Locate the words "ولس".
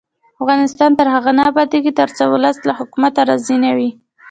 2.33-2.57